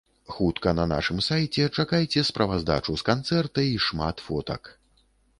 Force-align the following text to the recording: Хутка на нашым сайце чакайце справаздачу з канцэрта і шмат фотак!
Хутка 0.35 0.71
на 0.77 0.83
нашым 0.91 1.19
сайце 1.25 1.65
чакайце 1.77 2.23
справаздачу 2.29 2.95
з 3.01 3.05
канцэрта 3.09 3.65
і 3.73 3.77
шмат 3.89 4.23
фотак! 4.29 4.63